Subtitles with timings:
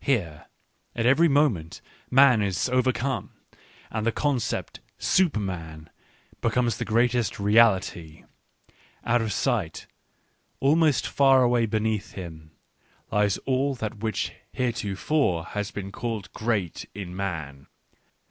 [0.00, 0.46] Here,
[0.96, 3.32] at every moment, man is overcome,
[3.90, 5.90] and the concept" S uperma n"
[6.40, 8.24] becomes the greatest reality,—
[9.04, 9.86] out of sight,
[10.58, 12.52] almost far away beneath him,
[13.12, 17.66] lies all that which heretofore has been called great in man.